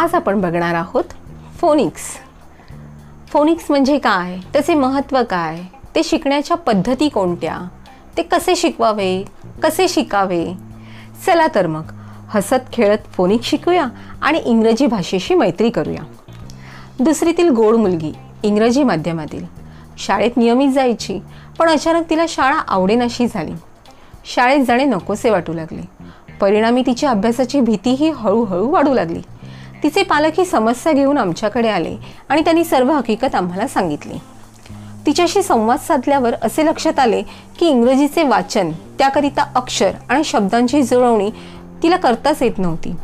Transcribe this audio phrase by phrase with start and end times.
[0.00, 1.04] आज आपण बघणार आहोत
[1.60, 2.00] फोनिक्स.
[3.28, 4.36] फोनिक्स म्हणजे काय?
[4.52, 5.60] त्याचे महत्त्व काय?
[5.94, 7.58] ते शिकण्याच्या पद्धती कोणत्या?
[8.16, 9.24] ते कसे शिकवावे?
[9.62, 10.54] कसे शिकावे?
[11.26, 11.82] चला तर मग
[12.28, 13.86] हसत खेळत फोनिक्स शिकूया
[14.22, 16.02] आणि इंग्रजी भाषेशी मैत्री करूया.
[17.00, 18.12] दुसरीतील गोड मुलगी
[18.42, 19.46] इंग्रजी माध्यमातील.
[19.98, 21.20] शाळेत नियमित जायची
[21.58, 23.52] पण अचानक तिला शाळा आवडेनाशी झाली.
[24.24, 25.82] शाळेत जाणे नकोसे वाटू लागले.
[26.40, 29.20] परिणामी तिच्या अभ्यासाची भीतीही हळूहळू वाढू लागली.
[29.82, 31.96] तिचे पालक ही समस्या घेऊन आमच्याकडे आले
[32.28, 34.18] आणि त्यांनी सर्व हकीकत आम्हाला सांगितली.
[35.06, 37.22] तिच्याशी संवाद साधल्यावर असे लक्षात आले
[37.58, 41.30] की इंग्रजीचे वाचन त्याकरिता अक्षर आणि शब्दांची जुळवणी
[41.82, 42.94] तिला करताच येत नव्हती.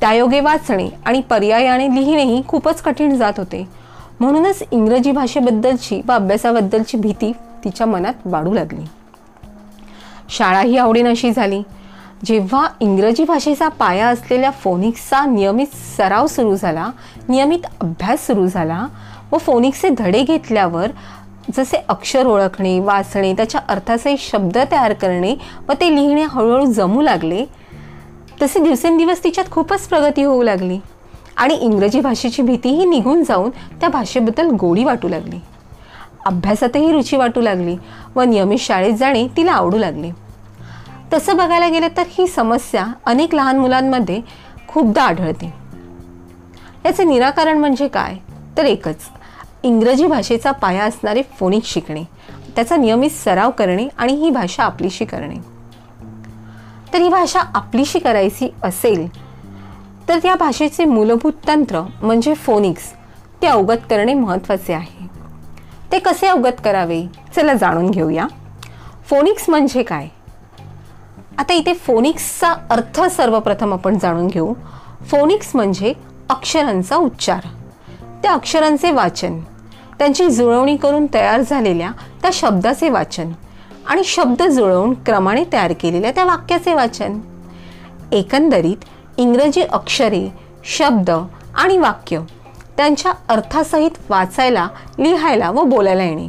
[0.00, 3.68] त्यायोगे वाचणे आणि पर्यायाने लिहिणेही खूपच कठीण जात होते.
[4.20, 7.32] म्हणूनच इंग्रजी भाषेबद्दलची व अभ्यासाबद्दलची भीती
[7.64, 8.84] तिच्या मनात वाढू लागली.
[10.30, 11.62] शाळाही आवडेनाशी झाली.
[12.24, 16.90] जेव्हा इंग्रजी भाषेचा पाया असलेल्या फोनिक्सचा नियमित सराव सुरू झाला
[17.28, 18.86] नियमित अभ्यास सुरू झाला
[19.32, 20.90] व फोनिक्सचे धडे घेतल्यावर
[21.56, 25.34] जसे अक्षर ओळखणे वाचणे त्याच्या अर्थाचे शब्द तयार करणे
[25.68, 27.44] व ते लिहिणे हळूहळू जमू लागले
[28.42, 30.78] तसे दिवसेंदिवस तिच्यात खूपच प्रगती होऊ लागली
[31.36, 33.50] आणि इंग्रजी भाषेची भीतीही निघून जाऊन
[33.80, 35.40] त्या भाषेबद्दल गोडी वाटू लागली.
[36.26, 37.76] अभ्यासातही रुची वाटू लागली
[38.16, 40.10] व नियमित शाळेत जाणे तिला आवडू लागले.
[41.14, 44.20] तसं बघायला गेलं तर ही समस्या अनेक लहान मुलांमध्ये
[44.68, 45.54] खूपदा आढळते.
[46.84, 48.16] याचे निराकरण म्हणजे काय?
[48.56, 48.96] तर एकच
[49.62, 52.04] इंग्रजी भाषेचा पाया असणारे फोनिक शिकणे
[52.56, 55.34] त्याचा नियमित सराव करणे आणि ही भाषा आपलीशी करणे.
[56.92, 59.08] तर ही भाषा आपलीशी करायची असेल
[60.08, 62.82] तर त्या भाषेचे मूलभूत तंत्र म्हणजे फोनिक्स
[63.42, 65.06] ते अवगत करणे महत्त्वाचे आहे.
[65.92, 67.06] ते कसे अवगत करावे?
[67.36, 68.26] चला जाणून घेऊया.
[69.04, 70.08] फोनिक्स म्हणजे काय?
[71.38, 74.54] आता इथे फोनिक्सचा अर्थ सर्वप्रथम आपण जाणून घेऊ.
[75.10, 75.92] फोनिक्स म्हणजे
[76.30, 77.40] अक्षरांचा उच्चार.
[78.22, 79.40] त्या अक्षरांचे वाचन
[79.98, 81.90] त्यांची जुळवणी करून तयार झालेल्या
[82.22, 83.32] त्या शब्दाचे वाचन
[83.86, 87.20] आणि शब्द जुळवून क्रमाने तयार केलेल्या त्या वाक्याचे वाचन.
[88.12, 88.84] एकंदरीत
[89.16, 90.32] इंग्रजी अक्षरे
[90.64, 91.10] शब्द
[91.54, 92.20] आणि वाक्य
[92.76, 94.68] त्यांच्या अर्थासहित वाचायला
[94.98, 96.28] लिहायला व बोलायला येणे.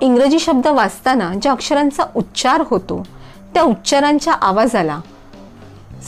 [0.00, 3.06] इंग्रजी शब्द वाचताना ज्या अक्षरांचा उच्चार होतो
[3.54, 5.00] त्या उच्चारांच्या आवाजाला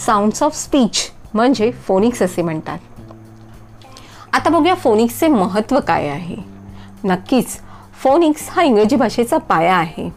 [0.06, 2.78] साऊंड्स ऑफ स्पीच म्हणजे फोनिक्स असे म्हणतात.
[4.32, 6.36] आता बघूया फोनिक्सचे महत्त्व काय आहे.
[7.04, 7.46] नक्कीच
[8.02, 10.10] फोनिक्स हा इंग्रजी भाषेचा पाया आहे.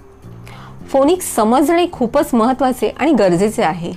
[0.89, 3.93] फोनिक्स समजणे खूपच महत्त्वाचे आणि गरजेचे आहे.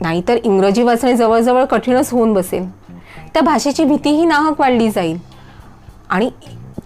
[0.00, 2.70] नाहीतर इंग्रजी वाचणे जवळजवळ कठीणच होऊन बसेल.
[3.34, 5.18] त्या भाषेची भीतीही नाहक वाढली जाईल.
[6.10, 6.30] आणि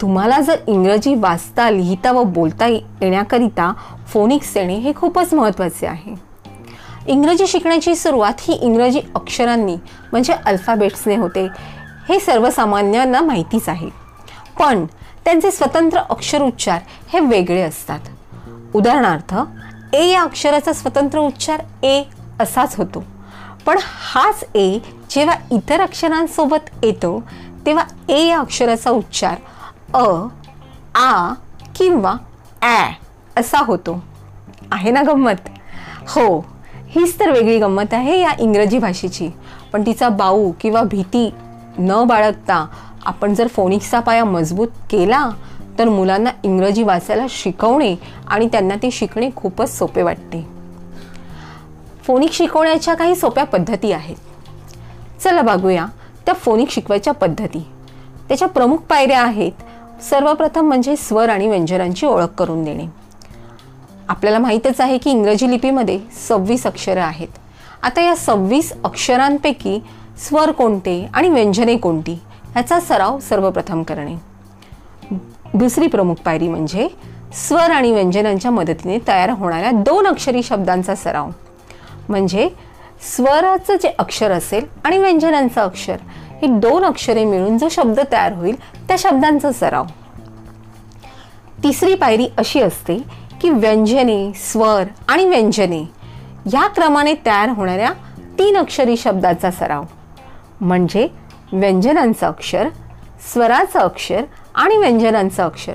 [0.00, 3.72] तुम्हाला जर इंग्रजी वाचता लिहिता व बोलता येण्याकरिता
[4.08, 6.14] फोनिक्स येणे हे खूपच महत्त्वाचे आहे.
[7.06, 9.76] इंग्रजी शिकण्याची सुरुवात ही इंग्रजी अक्षरांनी
[10.12, 11.48] म्हणजे अल्फाबेट्सने होते.
[12.08, 13.88] हे सर्वसामान्यांना माहितीच आहे.
[14.58, 14.86] पण
[15.24, 16.80] त्यांचे स्वतंत्र अक्षर उच्चार
[17.12, 18.00] हे वेगळे असतात.
[18.74, 19.34] उदाहरणार्थ
[19.94, 22.02] ए या अक्षराचा स्वतंत्र उच्चार ए
[22.40, 23.04] असाच होतो.
[23.66, 24.78] पण हाच ए
[25.10, 27.22] जेव्हा इतर अक्षरांसोबत येतो
[27.66, 29.34] तेव्हा ए या अक्षराचा उच्चार
[29.94, 30.28] अ
[30.94, 31.32] आ
[31.76, 32.14] किंवा
[32.62, 32.92] ॲ
[33.36, 34.02] असा होतो.
[34.72, 35.48] आहे ना गंमत?
[36.08, 36.40] हो
[36.88, 39.28] हीच तर वेगळी गंमत आहे या इंग्रजी भाषेची.
[39.72, 41.30] पण तिचा बाऊ किंवा भीती
[41.78, 42.66] न बाळगता
[43.06, 45.28] आपण जर फोनिक्सचा पाया मजबूत केला
[45.78, 47.94] तर मुलांना इंग्रजी वाचायला शिकवणे
[48.28, 50.46] आणि त्यांना ते शिकणे खूपच सोपे वाटते.
[52.06, 54.16] फोनिक शिकवण्याच्या काही सोप्या पद्धती आहेत.
[55.20, 55.86] चला बघूया
[56.26, 57.66] त्या फोनिक शिकवायच्या पद्धती.
[58.28, 59.52] त्याच्या प्रमुख पायऱ्या आहेत
[60.08, 62.86] सर्वप्रथम म्हणजे स्वर आणि व्यंजनांची ओळख करून देणे.
[64.08, 67.28] आपल्याला माहीतच आहे की इंग्रजी लिपीमध्ये सव्वीस अक्षरं आहेत.
[67.82, 69.78] आता या सव्वीस अक्षरांपैकी
[70.18, 72.18] स्वर कोणते आणि व्यंजने कोणती
[72.52, 74.14] ह्याचा सराव सर्वप्रथम करणे.
[75.54, 76.88] दुसरी प्रमुख पायरी म्हणजे
[77.48, 81.30] स्वर आणि व्यंजनांच्या मदतीने तयार होणाऱ्या दोन अक्षरी शब्दांचा सराव.
[82.08, 82.48] म्हणजे
[83.16, 85.96] स्वराचं जे अक्षर असेल आणि व्यंजनांचं अक्षर
[86.42, 88.56] ही दोन अक्षरे मिळून जो शब्द तयार होईल
[88.88, 89.84] त्या शब्दांचा सराव.
[91.62, 92.98] तिसरी पायरी अशी असते
[93.40, 95.80] की व्यंजने स्वर आणि व्यंजने
[96.52, 97.92] या क्रमाने तयार होणाऱ्या
[98.38, 99.84] तीन अक्षरी शब्दाचा सराव.
[100.60, 101.08] म्हणजे
[101.52, 102.68] व्यंजनांचं अक्षर
[103.32, 104.22] स्वराचं अक्षर
[104.54, 105.74] आणि व्यंजनांचं अक्षर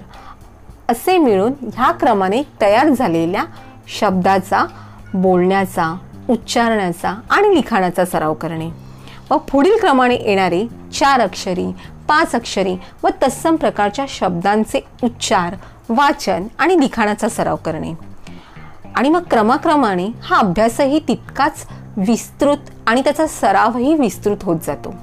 [0.90, 3.44] असे मिळून ह्या क्रमाने तयार झालेल्या
[4.00, 4.66] शब्दाचा
[5.14, 5.96] बोलण्याचा
[6.30, 8.85] उच्चारण्याचा आणि लिखाणाचा सराव करणे.
[9.32, 11.72] व पुढील क्रमाने येणारे चार अक्षरी
[12.08, 15.56] पाच अक्षरी व तत्सम प्रकारच्या शब्दांचे उच्चार
[15.90, 17.94] वाचन आणि लिखाणाचा सराव करणे.
[18.96, 21.68] आणि मग क्रमाक्रमाने हा अभ्यासही तितकाच
[21.98, 22.58] विस्तृत
[22.88, 24.94] आणि त्याचा सरावही विस्तृत होत जातो.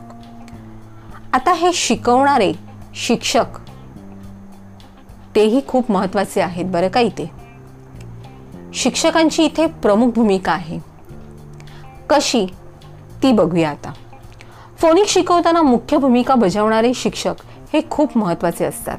[1.32, 2.52] आता हे शिकवणारे
[2.94, 3.44] शिक्षक
[5.34, 7.30] तेही खूप महत्त्वाचे आहेत बरं का इथे.
[8.74, 10.78] शिक्षकांची इथे प्रमुख भूमिका आहे.
[12.10, 12.46] कशी?
[13.22, 13.92] ती बघूया आता.
[14.82, 17.34] फोनिक शिकवताना मुख्य भूमिका बजावणारे शिक्षक
[17.73, 18.99] हे खूप महत्त्वाचे असतात.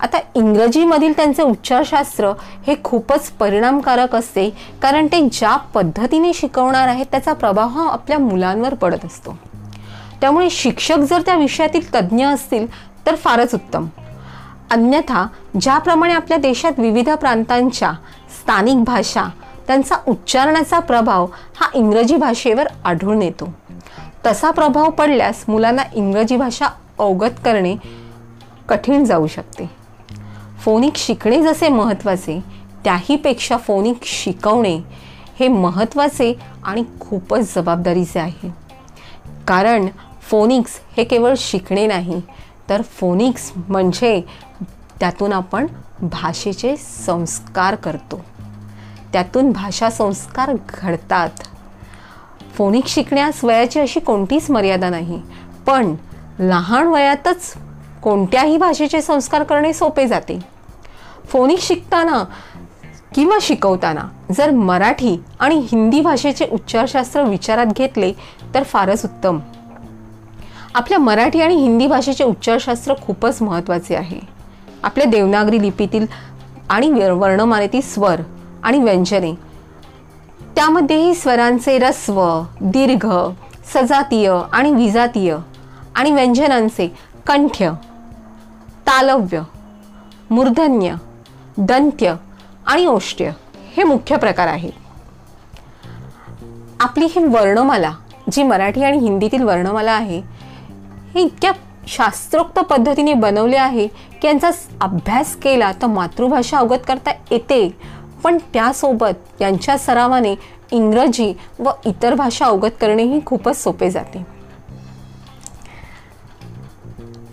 [0.00, 2.32] आता इंग्रजीमधील त्यांचे उच्चारशास्त्र
[2.66, 4.50] हे खूपच परिणामकारक असते
[4.82, 9.38] कारण ते ज्या पद्धतीने शिकवणार आहेत त्याचा प्रभाव हा आपल्या मुलांवर पडत असतो.
[10.20, 12.66] त्यामुळे शिक्षक जर त्या विषयातील तज्ज्ञ असतील
[13.06, 13.86] तर फारच उत्तम.
[14.70, 15.26] अन्यथा
[15.60, 17.92] ज्याप्रमाणे आपल्या देशात विविध प्रांतांच्या
[18.40, 19.24] स्थानिक भाषा
[19.66, 23.52] त्यांचा उच्चारण्याचा प्रभाव हा इंग्रजी भाषेवर आढळून येतो.
[24.28, 26.66] तसा प्रभाव पडल्यास मुलांना इंग्रजी भाषा
[26.98, 27.76] अवगत करणे
[28.68, 29.70] कठीण जाऊ शकते.
[30.60, 32.44] फोनिक शिकणे जसे महत्त्वाचे
[32.84, 34.78] त्याहीपेक्षा फोनिक शिकवणे
[35.40, 38.48] हे महत्त्वाचे आणि खूपच जबाबदारीचे आहे.
[39.48, 39.86] कारण
[40.22, 42.22] फोनिक्स हे केवळ शिकणे नाही
[42.68, 44.24] तर फोनिक्स म्हणजे
[45.00, 45.66] त्यातून आपण
[46.02, 48.24] भाषेचे संस्कार करतो.
[49.12, 51.30] त्यातून भाषा संस्कार घडतात.
[52.58, 55.20] फोनिक शिकण्यास वयाची अशी कोणतीच मर्यादा नाही.
[55.66, 55.94] पण
[56.38, 57.52] लहान वयातच
[58.02, 60.38] कोणत्याही भाषेचे संस्कार करणे सोपे जाते.
[61.26, 62.24] फोनिक शिकताना
[63.14, 64.00] किंवा शिकवताना
[64.36, 68.12] जर मराठी आणि हिंदी भाषेचे उच्चारशास्त्र विचारात घेतले
[68.54, 69.38] तर फारच उत्तम.
[70.74, 74.20] आपल्या मराठी आणि हिंदी भाषेचे उच्चारशास्त्र खूपच महत्त्वाचे आहे.
[74.82, 76.06] आपल्या देवनागरी लिपीतील
[76.70, 78.20] आणि वर्णमालेतील स्वर
[78.62, 79.47] आणि व्यंजने
[80.58, 83.06] त्यामध्येही स्वरांचे रस्व दीर्घ
[83.74, 85.36] सजातीय आणि विजातीय
[85.94, 86.88] आणि व्यंजनांचे
[87.26, 87.70] कंठ्य
[88.86, 89.40] तालव्य
[90.30, 90.94] मूर्धन्य
[91.58, 92.14] दंत्य
[92.66, 93.30] आणि ओष्ट्य
[93.76, 94.72] हे मुख्य प्रकार आहेत.
[96.80, 97.92] आपली ही वर्णमाला
[98.32, 100.20] जी मराठी आणि हिंदीतील वर्णमाला आहे
[101.14, 101.52] हे इतक्या
[101.88, 104.50] शास्त्रोक्त पद्धतीने बनवले आहे की यांचा
[104.80, 107.68] अभ्यास केला तर मातृभाषा अवगत करता येते
[108.24, 110.34] पण त्यासोबत यांच्या सरावाने
[110.70, 114.24] इंग्रजी व इतर भाषा अवगत करणेही खूपच सोपे जाते.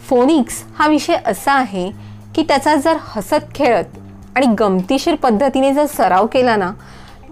[0.09, 1.89] फोनिक्स हा विषय असा आहे
[2.35, 3.97] की त्याचा जर हसत खेळत
[4.35, 6.71] आणि गमतीशीर पद्धतीने जर सराव केला ना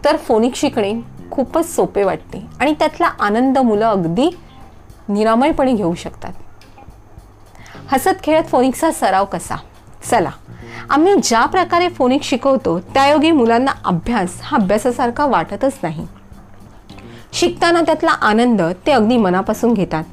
[0.06, 0.94] तर फोनिक शिकणे
[1.32, 4.30] खूपच सोपे वाटते आणि त्यातला आनंद मुलं अगदी
[5.10, 6.34] निरामयपणे घेऊ शकतात.
[7.92, 9.56] हसत खेळत फोनिक्सचा सराव कसा?
[10.10, 10.30] चला
[10.90, 16.08] आम्ही ज्या प्रकारे फोनिक शिकवतो त्यायोगे मुलांना अभ्यास हा अभ्यासासारखा वाटतच नाही.
[17.34, 20.04] शिकताना त्यातला आनंद ते अगदी मनापासून घेतात.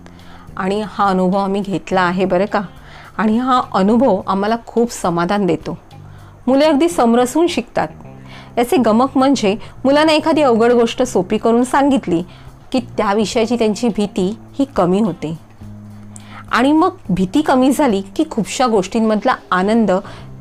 [0.57, 2.61] आणि हा अनुभव आम्ही घेतला आहे बरं का?
[3.19, 5.79] आणि हा अनुभव आम्हाला खूप समाधान देतो.
[6.47, 7.89] मुले अगदी समरसून शिकतात.
[8.59, 12.23] याचे गमक म्हणजे मुलांना एखादी अवघड गोष्ट सोपी करून सांगितली
[12.73, 15.39] की त्या विषयाची त्यांची भीती ही कमी होते.
[16.53, 19.91] आणि मग भीती कमी झाली की खूपशा गोष्टींमधला आनंद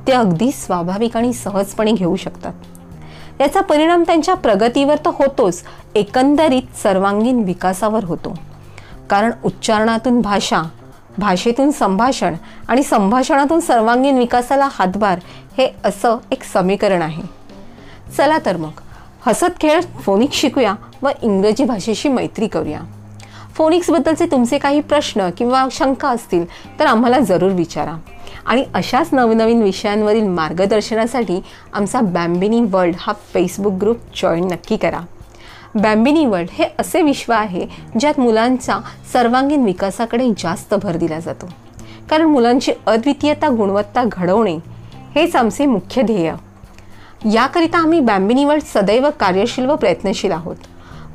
[0.09, 2.53] ते अगदी स्वाभाविक आणि सहजपणे घेऊ शकतात.
[3.41, 5.63] याचा परिणाम त्यांच्या प्रगतीवर तर होतोच
[5.95, 8.39] एकंदरीत सर्वांगीण विकासावर होतो.
[9.09, 10.61] कारण उच्चारणातून भाषा
[11.17, 12.35] भाषेतून संभाषण
[12.67, 15.19] आणि संभाषणातून सर्वांगीण विकासाला हातभार
[15.57, 17.23] हे असं एक समीकरण आहे.
[18.17, 18.81] चला तर मग
[19.25, 22.79] हसत खेळत फोनिक्स शिकूया व इंग्रजी भाषेशी मैत्री करूया.
[23.53, 26.45] फोनिक्सबद्दलचे तुमचे काही प्रश्न किंवा शंका असतील
[26.79, 27.97] तर आम्हाला जरूर विचारा.
[28.45, 31.39] आणि अशाच नवनवीन विषयांवरील मार्गदर्शनासाठी
[31.73, 34.99] आमचा बॅम्बिनी वर्ल्ड हा फेसबुक ग्रुप जॉईन नक्की करा.
[35.75, 37.67] बॅम्बिनी वर्ल्ड हे असे विश्व आहे
[37.99, 38.79] ज्यात मुलांचा
[39.13, 41.45] सर्वांगीण विकासाकडे जास्त भर दिला जातो.
[42.09, 44.57] कारण मुलांची अद्वितीयता गुणवत्ता घडवणे
[45.15, 46.33] हेच आमचे मुख्य ध्येय.
[47.33, 50.55] याकरिता आम्ही बॅम्बिनी वर्ल्ड सदैव कार्यशील व प्रयत्नशील आहोत.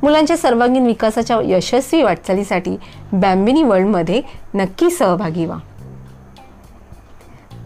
[0.03, 2.77] मुलांच्या सर्वांगीण विकासाच्या यशस्वी वाटचालीसाठी
[3.11, 4.21] बॅम्बिनी वर्ल्डमध्ये
[4.53, 5.57] नक्की सहभागी व्हा.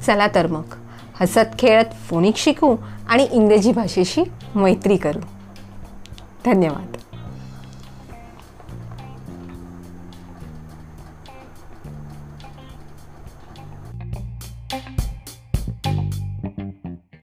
[0.05, 0.63] चला तर मग.
[1.21, 2.75] हसत खेळत फोनिक शिकू
[3.09, 4.23] आणि इंग्रजी भाषेशी
[4.55, 5.19] मैत्री करू.
[6.45, 6.97] धन्यवाद.